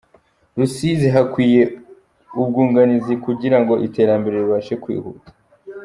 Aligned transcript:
Rusizi 0.57 1.07
Hakwiye 1.15 1.61
ubwunganizi 2.41 3.13
kugira 3.25 3.57
ngo 3.61 3.73
iterambere 3.87 4.35
ribashe 4.43 4.75
kwihuta 4.83 5.29